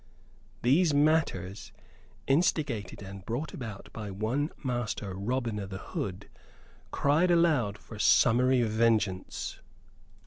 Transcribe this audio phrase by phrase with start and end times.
[0.63, 1.71] These matters,
[2.25, 6.27] instigated and brought about by one Master Robin o' th' Hood,
[6.89, 9.59] cried aloud for summary vengeance.